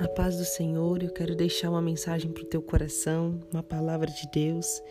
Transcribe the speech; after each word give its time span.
A 0.00 0.08
paz 0.08 0.38
do 0.38 0.46
Senhor, 0.46 1.02
eu 1.02 1.10
quero 1.10 1.36
deixar 1.36 1.68
uma 1.68 1.82
mensagem 1.82 2.30
para 2.32 2.42
o 2.42 2.46
teu 2.46 2.62
coração, 2.62 3.38
uma 3.52 3.62
palavra 3.62 4.06
de 4.10 4.26
Deus, 4.32 4.82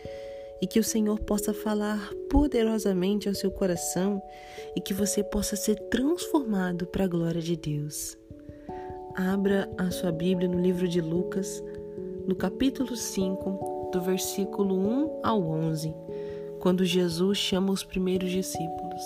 e 0.62 0.68
que 0.68 0.80
o 0.80 0.84
Senhor 0.84 1.20
possa 1.22 1.52
falar 1.52 2.14
poderosamente 2.30 3.28
ao 3.28 3.34
seu 3.34 3.50
coração 3.50 4.22
e 4.76 4.80
que 4.80 4.94
você 4.94 5.24
possa 5.24 5.56
ser 5.56 5.80
transformado 5.90 6.86
para 6.86 7.06
a 7.06 7.08
glória 7.08 7.42
de 7.42 7.58
Deus. 7.58 8.16
Abra 9.16 9.68
a 9.80 9.90
sua 9.90 10.12
Bíblia 10.12 10.48
no 10.48 10.62
livro 10.62 10.88
de 10.88 11.02
Lucas, 11.02 11.64
no 12.28 12.36
capítulo 12.36 12.96
5, 12.96 13.90
do 13.92 14.02
versículo 14.04 14.76
1 14.76 15.22
ao 15.24 15.42
11, 15.42 15.92
quando 16.60 16.86
Jesus 16.86 17.40
chama 17.40 17.72
os 17.72 17.84
primeiros 17.84 18.30
discípulos. 18.30 19.02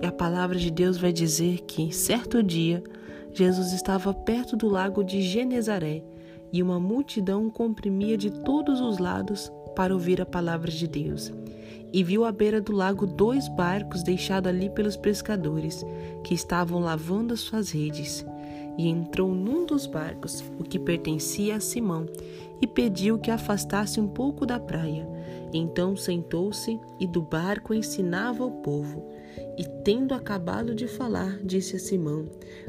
E 0.00 0.06
a 0.06 0.12
palavra 0.12 0.56
de 0.56 0.70
Deus 0.70 0.96
vai 0.98 1.12
dizer 1.12 1.62
que, 1.62 1.92
certo 1.92 2.44
dia, 2.44 2.80
Jesus 3.32 3.72
estava 3.72 4.12
perto 4.12 4.56
do 4.56 4.68
lago 4.68 5.04
de 5.04 5.22
Genezaré 5.22 6.02
e 6.52 6.62
uma 6.62 6.80
multidão 6.80 7.48
comprimia 7.48 8.16
de 8.18 8.30
todos 8.30 8.80
os 8.80 8.98
lados 8.98 9.50
para 9.76 9.94
ouvir 9.94 10.20
a 10.20 10.26
palavra 10.26 10.70
de 10.70 10.86
Deus. 10.86 11.32
E 11.92 12.04
viu 12.04 12.24
à 12.24 12.32
beira 12.32 12.60
do 12.60 12.72
lago 12.72 13.06
dois 13.06 13.48
barcos 13.48 14.02
deixados 14.02 14.48
ali 14.48 14.70
pelos 14.70 14.96
pescadores, 14.96 15.84
que 16.22 16.34
estavam 16.34 16.80
lavando 16.80 17.34
as 17.34 17.40
suas 17.40 17.70
redes. 17.70 18.24
E 18.78 18.88
entrou 18.88 19.34
num 19.34 19.66
dos 19.66 19.86
barcos, 19.86 20.42
o 20.58 20.62
que 20.62 20.78
pertencia 20.78 21.56
a 21.56 21.60
Simão, 21.60 22.06
e 22.60 22.66
pediu 22.66 23.18
que 23.18 23.30
afastasse 23.30 24.00
um 24.00 24.06
pouco 24.06 24.46
da 24.46 24.58
praia. 24.60 25.08
Então 25.52 25.96
sentou-se 25.96 26.78
e 26.98 27.06
do 27.06 27.22
barco 27.22 27.74
ensinava 27.74 28.44
o 28.44 28.50
povo. 28.62 29.04
E 29.60 29.64
tendo 29.84 30.14
acabado 30.14 30.74
de 30.74 30.88
falar, 30.88 31.38
disse 31.44 31.76
a 31.76 31.78
Simão: 31.78 32.24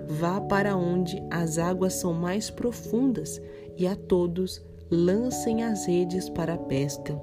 Vá 0.09 0.41
para 0.41 0.75
onde 0.75 1.23
as 1.31 1.57
águas 1.57 1.93
são 1.93 2.11
mais 2.13 2.49
profundas, 2.49 3.41
e 3.77 3.87
a 3.87 3.95
todos 3.95 4.61
lancem 4.89 5.63
as 5.63 5.85
redes 5.85 6.27
para 6.27 6.55
a 6.55 6.57
pesca. 6.57 7.17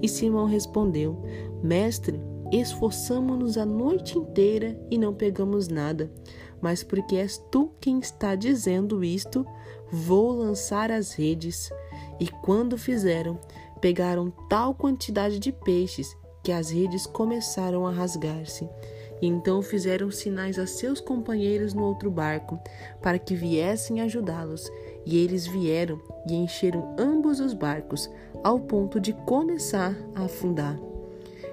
E 0.00 0.08
Simão 0.08 0.46
respondeu: 0.46 1.22
Mestre, 1.62 2.18
esforçamo-nos 2.50 3.58
a 3.58 3.66
noite 3.66 4.16
inteira 4.16 4.80
e 4.90 4.96
não 4.96 5.12
pegamos 5.12 5.68
nada. 5.68 6.10
Mas 6.58 6.82
porque 6.82 7.16
és 7.16 7.36
tu 7.50 7.70
quem 7.82 7.98
está 7.98 8.34
dizendo 8.34 9.04
isto, 9.04 9.44
vou 9.90 10.30
lançar 10.32 10.90
as 10.90 11.12
redes. 11.12 11.70
E 12.18 12.28
quando 12.28 12.78
fizeram, 12.78 13.38
pegaram 13.78 14.32
tal 14.48 14.74
quantidade 14.74 15.38
de 15.38 15.52
peixes 15.52 16.16
que 16.42 16.50
as 16.50 16.70
redes 16.70 17.06
começaram 17.06 17.86
a 17.86 17.90
rasgar-se. 17.90 18.66
Então 19.24 19.62
fizeram 19.62 20.10
sinais 20.10 20.58
a 20.58 20.66
seus 20.66 21.00
companheiros 21.00 21.72
no 21.72 21.84
outro 21.84 22.10
barco, 22.10 22.58
para 23.00 23.20
que 23.20 23.36
viessem 23.36 24.00
ajudá-los. 24.00 24.68
E 25.06 25.16
eles 25.16 25.46
vieram 25.46 26.00
e 26.28 26.34
encheram 26.34 26.96
ambos 26.98 27.38
os 27.38 27.54
barcos, 27.54 28.10
ao 28.42 28.58
ponto 28.58 28.98
de 28.98 29.12
começar 29.12 29.96
a 30.16 30.24
afundar. 30.24 30.76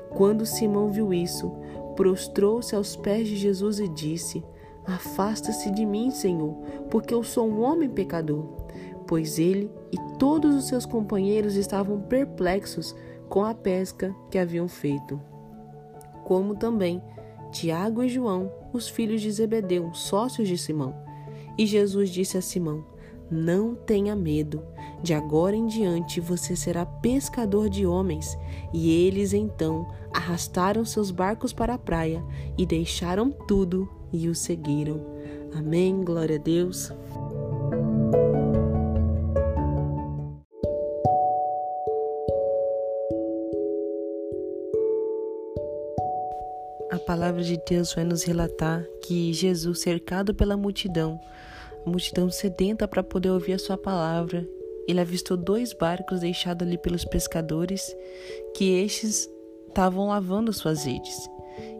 Quando 0.09 0.47
Simão 0.47 0.89
viu 0.89 1.13
isso, 1.13 1.51
prostrou-se 1.95 2.75
aos 2.75 2.95
pés 2.95 3.27
de 3.27 3.35
Jesus 3.35 3.79
e 3.79 3.87
disse: 3.87 4.43
Afasta-se 4.83 5.69
de 5.69 5.85
mim, 5.85 6.09
Senhor, 6.09 6.55
porque 6.89 7.13
eu 7.13 7.23
sou 7.23 7.47
um 7.47 7.61
homem 7.61 7.87
pecador. 7.87 8.45
Pois 9.05 9.37
ele 9.37 9.71
e 9.91 10.17
todos 10.17 10.55
os 10.55 10.67
seus 10.67 10.85
companheiros 10.85 11.55
estavam 11.55 12.01
perplexos 12.01 12.95
com 13.27 13.43
a 13.43 13.53
pesca 13.53 14.15
que 14.31 14.39
haviam 14.39 14.67
feito. 14.67 15.21
Como 16.23 16.55
também 16.55 17.01
Tiago 17.51 18.03
e 18.03 18.09
João, 18.09 18.51
os 18.71 18.87
filhos 18.87 19.21
de 19.21 19.31
Zebedeu, 19.31 19.93
sócios 19.93 20.47
de 20.47 20.57
Simão. 20.57 20.95
E 21.57 21.65
Jesus 21.65 22.09
disse 22.09 22.37
a 22.37 22.41
Simão: 22.41 22.83
Não 23.29 23.75
tenha 23.75 24.15
medo, 24.15 24.63
de 25.01 25.13
agora 25.13 25.55
em 25.55 25.67
diante 25.67 26.19
você 26.19 26.55
será 26.55 26.85
pescador 26.85 27.69
de 27.69 27.85
homens. 27.85 28.37
E 28.73 28.91
eles 28.91 29.33
então 29.33 29.87
arrastaram 30.13 30.85
seus 30.85 31.11
barcos 31.11 31.53
para 31.53 31.73
a 31.73 31.77
praia 31.77 32.23
e 32.57 32.65
deixaram 32.65 33.31
tudo 33.31 33.89
e 34.11 34.27
o 34.27 34.35
seguiram. 34.35 35.01
Amém. 35.53 36.03
Glória 36.03 36.35
a 36.35 36.39
Deus. 36.39 36.91
Palavra 47.09 47.41
de 47.41 47.59
Deus 47.67 47.91
vai 47.91 48.03
nos 48.03 48.21
relatar 48.21 48.85
que 49.01 49.33
Jesus, 49.33 49.79
cercado 49.79 50.31
pela 50.31 50.55
multidão, 50.55 51.19
a 51.83 51.89
multidão 51.89 52.29
sedenta 52.29 52.87
para 52.87 53.01
poder 53.01 53.31
ouvir 53.31 53.53
a 53.53 53.57
sua 53.57 53.75
palavra, 53.75 54.47
ele 54.87 55.01
avistou 55.01 55.35
dois 55.35 55.73
barcos 55.73 56.19
deixados 56.19 56.67
ali 56.67 56.77
pelos 56.77 57.03
pescadores, 57.03 57.95
que 58.55 58.79
estes 58.83 59.27
estavam 59.67 60.09
lavando 60.09 60.53
suas 60.53 60.85
redes. 60.85 61.27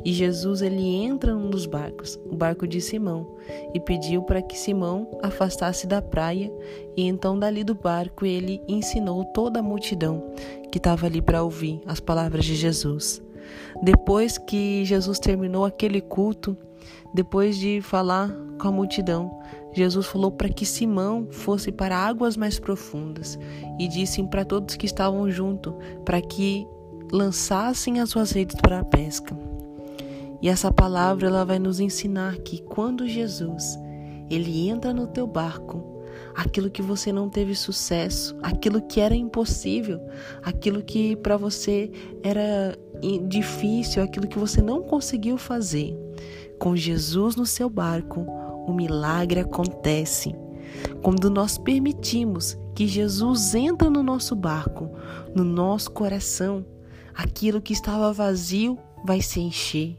E 0.04 0.12
Jesus 0.12 0.64
ele 0.64 0.96
entra 0.96 1.36
num 1.36 1.52
dos 1.52 1.68
barcos, 1.68 2.20
o 2.26 2.36
barco 2.36 2.68
de 2.68 2.82
Simão, 2.82 3.38
e 3.72 3.80
pediu 3.80 4.24
para 4.24 4.42
que 4.42 4.58
Simão 4.58 5.20
afastasse 5.22 5.86
da 5.86 6.02
praia, 6.02 6.52
e 6.98 7.04
então 7.04 7.38
dali 7.38 7.64
do 7.64 7.76
barco 7.76 8.26
ele 8.26 8.64
ensinou 8.68 9.24
toda 9.26 9.60
a 9.60 9.64
multidão 9.64 10.34
que 10.72 10.80
estava 10.80 11.06
ali 11.06 11.22
para 11.22 11.44
ouvir 11.44 11.82
as 11.86 12.00
palavras 12.00 12.46
de 12.46 12.56
Jesus. 12.56 13.22
Depois 13.82 14.38
que 14.38 14.84
Jesus 14.86 15.20
terminou 15.20 15.66
aquele 15.66 16.02
culto, 16.02 16.58
depois 17.14 17.58
de 17.58 17.82
falar 17.82 18.32
com 18.60 18.68
a 18.68 18.72
multidão, 18.72 19.40
Jesus 19.74 20.08
falou 20.08 20.32
para 20.32 20.50
que 20.50 20.66
Simão 20.66 21.28
fosse 21.32 21.72
para 21.72 21.98
águas 21.98 22.36
mais 22.36 22.60
profundas 22.60 23.38
e 23.80 23.88
disse 23.88 24.22
para 24.24 24.46
todos 24.46 24.76
que 24.76 24.86
estavam 24.86 25.30
junto 25.30 25.76
para 26.04 26.22
que 26.22 26.68
lançassem 27.12 28.00
as 28.00 28.10
suas 28.10 28.32
redes 28.32 28.56
para 28.56 28.80
a 28.80 28.86
pesca. 28.86 29.38
E 30.42 30.48
essa 30.48 30.72
palavra 30.72 31.28
ela 31.28 31.44
vai 31.44 31.60
nos 31.60 31.80
ensinar 31.80 32.38
que 32.38 32.62
quando 32.62 33.08
Jesus 33.08 33.78
ele 34.30 34.70
entra 34.70 34.94
no 34.94 35.08
teu 35.08 35.28
barco, 35.28 35.84
aquilo 36.40 36.70
que 36.70 36.82
você 36.82 37.12
não 37.12 37.30
teve 37.30 37.54
sucesso, 37.54 38.38
aquilo 38.42 38.82
que 38.82 39.02
era 39.02 39.14
impossível, 39.14 40.00
aquilo 40.42 40.82
que 40.82 41.18
para 41.18 41.36
você 41.36 41.92
era 42.24 42.80
difícil, 43.28 44.02
aquilo 44.02 44.26
que 44.26 44.40
você 44.40 44.62
não 44.62 44.82
conseguiu 44.82 45.38
fazer. 45.38 45.94
Com 46.58 46.78
Jesus 46.78 47.36
no 47.36 47.46
seu 47.46 47.70
barco, 47.70 48.22
o 48.66 48.74
milagre 48.74 49.42
acontece. 49.42 50.34
Quando 51.02 51.30
nós 51.30 51.58
permitimos 51.58 52.58
que 52.74 52.88
Jesus 52.88 53.54
entre 53.54 53.90
no 53.90 54.02
nosso 54.02 54.34
barco, 54.34 54.90
no 55.36 55.44
nosso 55.44 55.92
coração, 55.92 56.66
aquilo 57.14 57.62
que 57.62 57.74
estava 57.74 58.14
vazio 58.14 58.80
vai 59.04 59.22
se 59.22 59.42
encher. 59.42 59.98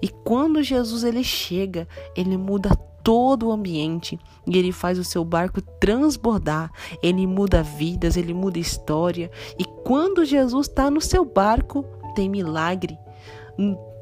E 0.00 0.08
quando 0.08 0.62
Jesus 0.62 1.02
ele 1.02 1.24
chega, 1.24 1.88
ele 2.16 2.36
muda 2.36 2.76
todo 3.02 3.48
o 3.48 3.52
ambiente 3.52 4.18
e 4.46 4.58
ele 4.58 4.72
faz 4.72 4.98
o 4.98 5.04
seu 5.04 5.24
barco 5.24 5.60
transbordar. 5.80 6.70
Ele 7.02 7.26
muda 7.26 7.62
vidas, 7.62 8.16
ele 8.16 8.34
muda 8.34 8.58
história. 8.58 9.30
E 9.58 9.64
quando 9.84 10.24
Jesus 10.24 10.66
está 10.66 10.90
no 10.90 11.00
seu 11.00 11.24
barco, 11.24 11.84
tem 12.14 12.28
milagre. 12.28 12.98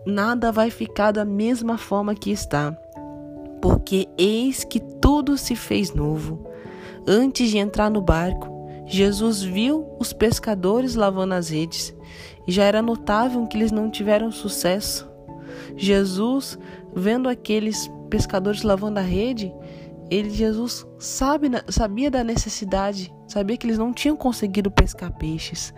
Nada 0.07 0.51
vai 0.53 0.71
ficar 0.71 1.13
da 1.13 1.25
mesma 1.25 1.77
forma 1.77 2.15
que 2.15 2.31
está, 2.31 2.73
porque 3.61 4.09
eis 4.17 4.65
que 4.65 4.81
tudo 4.81 5.37
se 5.37 5.55
fez 5.55 5.93
novo. 5.93 6.47
Antes 7.07 7.51
de 7.51 7.59
entrar 7.59 7.91
no 7.91 8.01
barco, 8.01 8.49
Jesus 8.87 9.43
viu 9.43 9.87
os 9.99 10.13
pescadores 10.13 10.95
lavando 10.95 11.35
as 11.35 11.51
redes 11.51 11.95
e 12.47 12.53
já 12.53 12.65
era 12.65 12.81
notável 12.81 13.47
que 13.47 13.57
eles 13.57 13.71
não 13.71 13.91
tiveram 13.91 14.33
sucesso. 14.33 15.07
Jesus, 15.77 16.59
vendo 16.95 17.29
aqueles 17.29 17.91
pescadores 18.09 18.63
lavando 18.63 18.99
a 18.99 19.03
rede, 19.03 19.53
ele, 20.11 20.31
Jesus, 20.31 20.87
sabe, 20.99 21.51
sabia 21.69 22.11
da 22.11 22.25
necessidade, 22.25 23.13
sabia 23.27 23.57
que 23.57 23.67
eles 23.67 23.77
não 23.77 23.93
tinham 23.93 24.17
conseguido 24.17 24.71
pescar 24.71 25.13
peixes. 25.13 25.75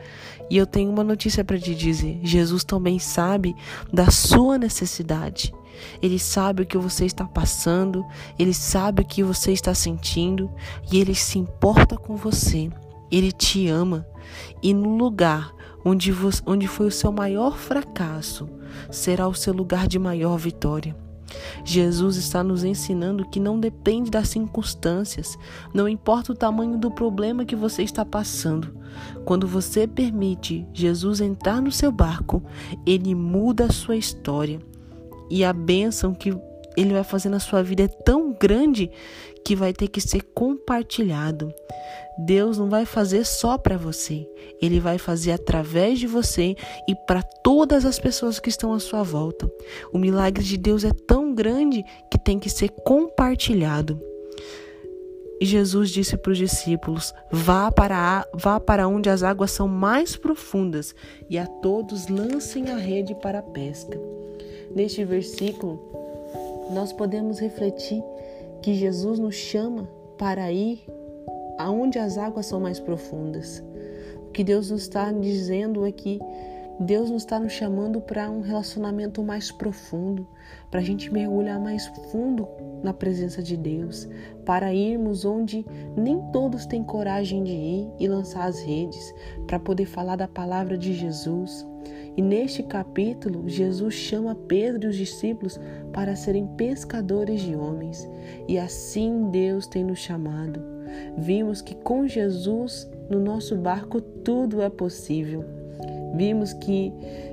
E 0.49 0.57
eu 0.57 0.67
tenho 0.67 0.91
uma 0.91 1.03
notícia 1.03 1.45
para 1.45 1.59
te 1.59 1.75
dizer: 1.75 2.21
Jesus 2.23 2.63
também 2.63 2.99
sabe 2.99 3.55
da 3.93 4.11
sua 4.11 4.57
necessidade. 4.57 5.53
Ele 6.01 6.19
sabe 6.19 6.63
o 6.63 6.67
que 6.67 6.79
você 6.79 7.07
está 7.07 7.25
passando, 7.25 8.05
ele 8.39 8.53
sabe 8.53 9.03
o 9.03 9.07
que 9.07 9.23
você 9.23 9.53
está 9.53 9.75
sentindo 9.75 10.51
e 10.93 11.01
ele 11.01 11.15
se 11.15 11.39
importa 11.39 11.97
com 11.97 12.17
você. 12.17 12.71
Ele 13.11 13.33
te 13.33 13.67
ama. 13.69 14.07
E 14.63 14.73
no 14.73 14.97
lugar 14.97 15.53
onde, 15.85 16.13
você, 16.13 16.43
onde 16.47 16.69
foi 16.69 16.87
o 16.87 16.93
seu 16.93 17.11
maior 17.11 17.57
fracasso, 17.57 18.49
será 18.91 19.27
o 19.27 19.35
seu 19.35 19.53
lugar 19.53 19.89
de 19.89 19.99
maior 19.99 20.37
vitória. 20.37 20.95
Jesus 21.65 22.17
está 22.17 22.43
nos 22.43 22.65
ensinando 22.65 23.29
que 23.29 23.41
não 23.41 23.59
depende 23.59 24.11
das 24.11 24.29
circunstâncias, 24.29 25.39
não 25.73 25.89
importa 25.89 26.33
o 26.33 26.37
tamanho 26.37 26.79
do 26.79 26.91
problema 26.91 27.45
que 27.45 27.57
você 27.57 27.83
está 27.83 28.05
passando. 28.05 28.75
Quando 29.25 29.47
você 29.47 29.87
permite 29.87 30.67
Jesus 30.73 31.21
entrar 31.21 31.61
no 31.61 31.71
seu 31.71 31.93
barco, 31.93 32.43
ele 32.85 33.15
muda 33.15 33.67
a 33.67 33.73
sua 33.73 33.97
história. 33.97 34.61
E 35.31 35.45
a 35.45 35.53
bênção 35.53 36.13
que 36.13 36.37
ele 36.77 36.93
vai 36.93 37.05
fazer 37.05 37.29
na 37.29 37.41
sua 37.41 37.63
vida 37.63 37.85
é 37.85 37.89
tão 37.89 38.33
grande 38.33 38.91
que 39.45 39.57
vai 39.57 39.73
ter 39.73 39.89
que 39.89 40.01
ser 40.01 40.23
compartilhado. 40.35 41.53
Deus 42.19 42.59
não 42.59 42.69
vai 42.69 42.85
fazer 42.85 43.25
só 43.25 43.57
para 43.57 43.79
você, 43.79 44.29
ele 44.61 44.79
vai 44.79 44.99
fazer 44.99 45.33
através 45.33 45.99
de 45.99 46.07
você 46.07 46.55
e 46.87 46.95
para 47.07 47.23
todas 47.23 47.85
as 47.87 47.99
pessoas 47.99 48.39
que 48.39 48.51
estão 48.51 48.73
à 48.73 48.79
sua 48.79 49.03
volta. 49.03 49.51
O 49.93 49.99
milagre 49.99 50.45
de 50.45 50.57
Deus 50.57 50.85
é 50.85 50.93
tão 50.93 51.35
grande 51.35 51.83
que 52.11 52.19
tem 52.19 52.39
que 52.39 52.51
ser 52.51 52.69
compartilhado. 52.85 54.01
E 55.41 55.47
Jesus 55.47 55.89
disse 55.89 56.19
para 56.19 56.33
os 56.33 56.39
discípulos: 56.39 57.15
vá 57.33 57.73
para, 57.73 57.97
a, 57.97 58.37
vá 58.37 58.61
para 58.61 58.87
onde 58.87 59.09
as 59.09 59.23
águas 59.23 59.51
são 59.51 59.67
mais 59.67 60.15
profundas 60.15 60.95
e 61.31 61.39
a 61.39 61.47
todos 61.47 62.09
lancem 62.09 62.71
a 62.71 62.77
rede 62.77 63.15
para 63.15 63.39
a 63.39 63.43
pesca. 63.43 63.99
Neste 64.75 65.03
versículo, 65.03 66.00
nós 66.71 66.93
podemos 66.93 67.39
refletir 67.39 68.03
que 68.63 68.75
Jesus 68.75 69.19
nos 69.19 69.35
chama 69.35 69.89
para 70.17 70.51
ir 70.53 70.85
aonde 71.59 71.99
as 71.99 72.17
águas 72.17 72.47
são 72.47 72.61
mais 72.61 72.79
profundas. 72.79 73.63
O 74.29 74.31
que 74.31 74.45
Deus 74.45 74.71
nos 74.71 74.83
está 74.83 75.11
dizendo 75.13 75.85
é 75.85 75.93
que 75.93 76.21
Deus 76.79 77.11
nos 77.11 77.23
está 77.23 77.39
nos 77.39 77.53
chamando 77.53 78.01
para 78.01 78.31
um 78.31 78.41
relacionamento 78.41 79.23
mais 79.23 79.51
profundo, 79.51 80.27
para 80.71 80.81
a 80.81 80.83
gente 80.83 81.13
mergulhar 81.13 81.61
mais 81.61 81.87
fundo 82.11 82.49
na 82.83 82.95
presença 82.95 83.43
de 83.43 83.55
Deus, 83.55 84.09
para 84.47 84.73
irmos 84.73 85.27
onde 85.27 85.67
nem 85.95 86.19
todos 86.33 86.65
têm 86.65 86.83
coragem 86.83 87.45
de 87.45 87.53
ir 87.53 87.91
e 87.99 88.09
lançar 88.09 88.47
as 88.47 88.63
redes, 88.63 89.15
para 89.47 89.59
poder 89.59 89.85
falar 89.85 90.17
da 90.17 90.27
palavra 90.27 90.79
de 90.79 90.95
Jesus. 90.95 91.67
E 92.21 92.23
neste 92.23 92.63
capítulo, 92.63 93.49
Jesus 93.49 93.95
chama 93.95 94.35
Pedro 94.35 94.85
e 94.85 94.91
os 94.91 94.97
discípulos 94.97 95.59
para 95.91 96.15
serem 96.15 96.47
pescadores 96.49 97.41
de 97.41 97.57
homens, 97.57 98.07
e 98.47 98.59
assim 98.59 99.31
Deus 99.31 99.67
tem 99.67 99.83
nos 99.83 100.01
chamado. 100.01 100.61
Vimos 101.17 101.63
que 101.63 101.75
com 101.75 102.07
Jesus 102.07 102.87
no 103.09 103.19
nosso 103.19 103.57
barco 103.57 104.03
tudo 104.03 104.61
é 104.61 104.69
possível. 104.69 105.47
Vimos 106.15 106.53
que 106.53 106.93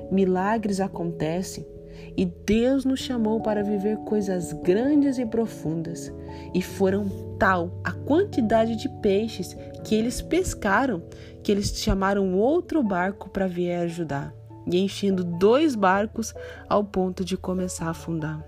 milagres 0.10 0.80
acontecem 0.80 1.68
e 2.16 2.24
Deus 2.24 2.86
nos 2.86 3.02
chamou 3.02 3.42
para 3.42 3.64
viver 3.64 3.98
coisas 4.06 4.54
grandes 4.54 5.20
e 5.20 5.26
profundas. 5.26 6.14
E 6.54 6.62
foram 6.62 7.10
tal 7.38 7.82
a 7.84 7.92
quantidade 7.92 8.78
de 8.78 8.88
peixes 9.02 9.54
que 9.84 9.96
eles 9.96 10.22
pescaram 10.22 11.04
que 11.44 11.52
eles 11.52 11.76
chamaram 11.78 12.38
outro 12.38 12.82
barco 12.82 13.30
para 13.30 13.48
vir 13.48 13.74
ajudar, 13.74 14.34
e 14.72 14.78
enchendo 14.78 15.24
dois 15.24 15.76
barcos 15.76 16.34
ao 16.68 16.84
ponto 16.84 17.24
de 17.24 17.38
começar 17.38 17.88
a 17.88 17.92
afundar. 17.92 18.44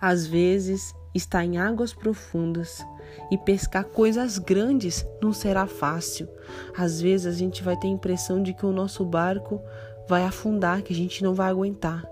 Às 0.00 0.26
vezes, 0.26 0.94
está 1.14 1.44
em 1.44 1.56
águas 1.56 1.94
profundas 1.94 2.84
e 3.30 3.38
pescar 3.38 3.84
coisas 3.84 4.38
grandes 4.38 5.06
não 5.22 5.32
será 5.32 5.66
fácil. 5.66 6.28
Às 6.76 7.00
vezes 7.00 7.26
a 7.26 7.38
gente 7.38 7.62
vai 7.62 7.76
ter 7.76 7.86
a 7.86 7.90
impressão 7.90 8.42
de 8.42 8.52
que 8.52 8.66
o 8.66 8.72
nosso 8.72 9.04
barco 9.04 9.60
vai 10.08 10.24
afundar, 10.24 10.82
que 10.82 10.92
a 10.92 10.96
gente 10.96 11.22
não 11.22 11.34
vai 11.34 11.48
aguentar. 11.48 12.04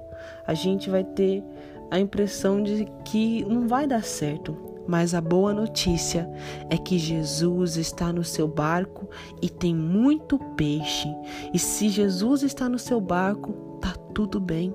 A 0.47 0.55
gente 0.55 0.89
vai 0.89 1.05
ter 1.05 1.43
a 1.91 1.99
impressão 1.99 2.63
de 2.63 2.87
que 3.05 3.45
não 3.45 3.69
vai 3.69 3.87
dar 3.87 4.03
certo. 4.03 4.72
Mas 4.87 5.15
a 5.15 5.21
boa 5.21 5.53
notícia 5.53 6.29
é 6.69 6.77
que 6.77 6.99
Jesus 6.99 7.77
está 7.77 8.13
no 8.13 8.25
seu 8.25 8.49
barco 8.49 9.09
e 9.41 9.49
tem 9.49 9.75
muito 9.75 10.39
peixe. 10.57 11.09
E 11.53 11.59
se 11.59 11.89
Jesus 11.89 12.43
está 12.43 12.69
no 12.69 12.79
seu 12.79 13.01
barco, 13.01 13.79
tá 13.81 13.95
tudo 14.15 14.41
bem. 14.41 14.75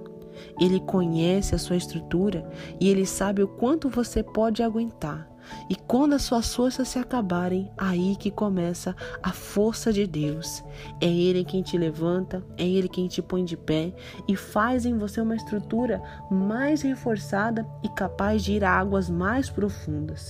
Ele 0.59 0.80
conhece 0.80 1.56
a 1.56 1.57
sua 1.57 1.75
estrutura 1.75 2.50
e 2.80 2.89
ele 2.89 3.06
sabe 3.06 3.44
o 3.44 3.48
quanto 3.48 3.89
você 3.89 4.24
pode 4.24 4.62
aguentar. 4.62 5.27
E 5.70 5.76
quando 5.76 6.14
as 6.14 6.22
suas 6.24 6.54
forças 6.54 6.88
se 6.88 7.00
acabarem, 7.00 7.70
aí 7.78 8.16
que 8.16 8.32
começa 8.32 8.96
a 9.22 9.32
força 9.32 9.92
de 9.92 10.08
Deus. 10.08 10.64
É 11.02 11.08
Ele 11.08 11.44
quem 11.44 11.62
te 11.62 11.78
levanta, 11.78 12.44
é 12.58 12.68
Ele 12.68 12.88
quem 12.88 13.08
te 13.08 13.22
põe 13.22 13.44
de 13.44 13.58
pé 13.58 13.94
e 14.28 14.36
faz 14.36 14.86
em 14.86 14.98
você 14.98 15.22
uma 15.22 15.36
estrutura 15.36 16.02
mais 16.32 16.82
reforçada 16.82 17.68
e 17.84 17.90
capaz 17.90 18.44
de 18.44 18.54
ir 18.54 18.64
a 18.64 18.72
águas 18.72 19.10
mais 19.10 19.50
profundas. 19.50 20.30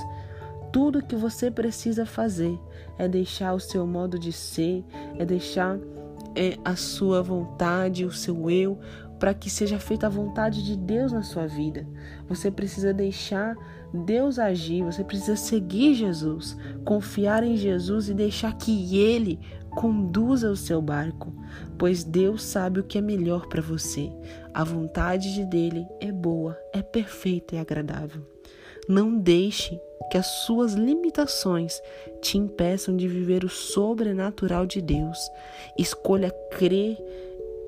Tudo 0.72 1.04
que 1.04 1.16
você 1.16 1.50
precisa 1.50 2.06
fazer 2.06 2.60
é 2.98 3.08
deixar 3.08 3.54
o 3.54 3.60
seu 3.60 3.86
modo 3.88 4.20
de 4.20 4.32
ser, 4.32 4.84
é 5.18 5.26
deixar 5.26 5.78
é, 6.36 6.58
a 6.64 6.76
sua 6.76 7.24
vontade, 7.24 8.06
o 8.06 8.12
seu 8.12 8.50
eu, 8.50 8.78
para 9.20 9.34
que 9.34 9.50
seja 9.50 9.80
feita 9.80 10.08
a 10.08 10.10
vontade 10.10 10.64
de 10.64 10.78
Deus 10.78 11.12
na 11.12 11.24
sua 11.24 11.48
vida. 11.48 11.88
Você 12.28 12.52
precisa 12.52 12.94
deixar 12.94 13.56
Deus 13.94 14.38
agir, 14.38 14.84
você 14.84 15.04
precisa 15.04 15.36
seguir 15.36 15.94
Jesus, 15.94 16.58
confiar 16.84 17.44
em 17.44 17.56
Jesus 17.56 18.10
e 18.10 18.14
deixar 18.14 18.56
que 18.58 18.98
Ele 18.98 19.40
conduza 19.78 20.50
o 20.50 20.56
seu 20.56 20.82
barco, 20.82 21.34
pois 21.78 22.04
Deus 22.04 22.44
sabe 22.44 22.80
o 22.80 22.84
que 22.84 22.98
é 22.98 23.02
melhor 23.02 23.48
para 23.48 23.62
você. 23.62 24.12
A 24.54 24.64
vontade 24.64 25.34
de 25.34 25.46
dele 25.46 25.86
é 26.00 26.12
boa, 26.12 26.58
é 26.74 26.82
perfeita 26.82 27.56
e 27.56 27.60
agradável. 27.60 28.24
Não 28.90 29.18
deixe 29.18 29.80
que 30.10 30.18
as 30.18 30.26
suas 30.46 30.74
limitações 30.74 31.82
te 32.22 32.38
impeçam 32.38 32.96
de 32.96 33.08
viver 33.08 33.44
o 33.44 33.50
sobrenatural 33.50 34.66
de 34.66 34.82
Deus. 34.82 35.18
Escolha 35.78 36.32
crer 36.52 36.98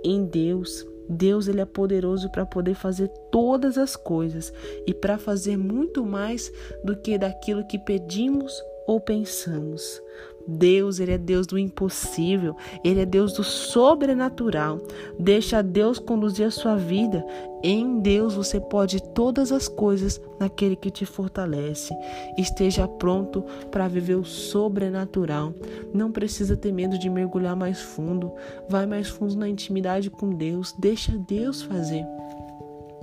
em 0.04 0.26
Deus, 0.26 0.86
Deus 1.10 1.48
ele 1.48 1.60
é 1.60 1.66
poderoso 1.66 2.30
para 2.30 2.46
poder 2.46 2.76
fazer 2.76 3.08
todas 3.32 3.78
as 3.78 3.96
coisas 3.96 4.54
e 4.86 4.94
para 4.94 5.18
fazer 5.18 5.58
muito 5.58 6.06
mais 6.06 6.52
do 6.84 6.96
que 6.96 7.18
daquilo 7.18 7.66
que 7.66 7.80
pedimos 7.80 8.54
ou 8.86 9.00
pensamos. 9.00 10.02
Deus, 10.50 11.00
ele 11.00 11.14
é 11.14 11.18
Deus 11.18 11.48
do 11.48 11.58
impossível, 11.58 12.56
ele 12.84 13.00
é 13.00 13.06
Deus 13.06 13.34
do 13.34 13.44
sobrenatural. 13.44 14.80
Deixa 15.18 15.62
Deus 15.62 16.00
conduzir 16.00 16.48
a 16.48 16.52
sua 16.52 16.76
vida. 16.76 17.26
Em 17.62 18.00
Deus 18.00 18.36
você 18.36 18.60
pode 18.60 19.02
todas 19.14 19.52
as 19.52 19.68
coisas 19.68 20.20
naquele 20.40 20.76
que 20.76 20.90
te 20.90 21.06
fortalece. 21.06 21.94
Esteja 22.38 22.88
pronto 22.88 23.44
para 23.70 23.88
viver 23.88 24.16
o 24.16 24.26
sobrenatural. 24.26 25.54
Não 25.94 26.12
precisa 26.12 26.58
ter 26.58 26.72
medo 26.72 26.98
de 26.98 27.10
mergulhar 27.10 27.56
mais 27.56 27.82
fundo. 27.82 28.32
Vai 28.70 28.86
mais 28.86 29.10
fundo 29.10 29.36
na 29.36 29.48
intimidade 29.48 30.10
com 30.10 30.30
Deus. 30.30 30.74
Deixa 30.80 31.12
Deus 31.28 31.62
fazer. 31.62 32.06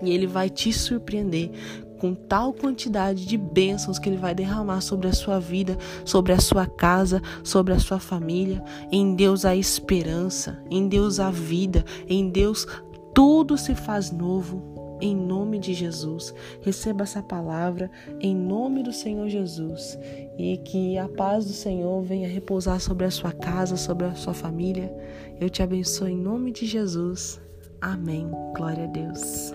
E 0.03 0.11
ele 0.11 0.27
vai 0.27 0.51
te 0.51 0.73
surpreender 0.73 1.51
com 1.99 2.15
tal 2.15 2.53
quantidade 2.53 3.27
de 3.27 3.37
bênçãos 3.37 3.99
que 3.99 4.09
Ele 4.09 4.17
vai 4.17 4.35
derramar 4.35 4.81
sobre 4.81 5.09
a 5.09 5.13
sua 5.13 5.39
vida, 5.39 5.77
sobre 6.05 6.33
a 6.33 6.41
sua 6.41 6.67
casa, 6.67 7.23
sobre 7.43 7.73
a 7.73 7.79
sua 7.79 7.99
família. 7.99 8.63
Em 8.91 9.15
Deus 9.15 9.45
há 9.45 9.55
esperança, 9.55 10.59
em 10.71 10.89
Deus 10.89 11.21
há 11.21 11.31
vida, 11.31 11.85
em 12.09 12.29
Deus 12.29 12.67
tudo 13.15 13.57
se 13.57 13.75
faz 13.75 14.11
novo. 14.11 14.77
Em 14.99 15.15
nome 15.15 15.59
de 15.59 15.75
Jesus, 15.75 16.35
receba 16.63 17.03
essa 17.03 17.23
palavra 17.23 17.91
em 18.19 18.35
nome 18.35 18.83
do 18.83 18.93
Senhor 18.93 19.29
Jesus 19.29 19.99
e 20.39 20.57
que 20.59 20.97
a 20.97 21.07
paz 21.07 21.45
do 21.45 21.53
Senhor 21.53 22.03
venha 22.03 22.29
repousar 22.29 22.81
sobre 22.81 23.05
a 23.05 23.11
sua 23.11 23.33
casa, 23.33 23.77
sobre 23.77 24.07
a 24.07 24.15
sua 24.15 24.33
família. 24.33 24.91
Eu 25.39 25.51
te 25.51 25.63
abençoo 25.63 26.09
em 26.09 26.17
nome 26.17 26.51
de 26.51 26.65
Jesus. 26.65 27.39
Amém. 27.81 28.27
Glória 28.55 28.85
a 28.85 28.87
Deus. 28.87 29.53